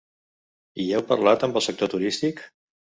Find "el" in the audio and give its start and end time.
1.63-1.67